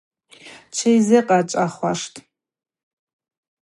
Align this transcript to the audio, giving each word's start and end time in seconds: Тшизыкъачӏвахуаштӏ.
Тшизыкъачӏвахуаштӏ. 0.71 2.17